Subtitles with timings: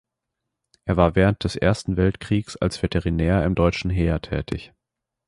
[0.85, 4.73] Er war während des Ersten Weltkriegs als Veterinär im deutschen Heer tätig.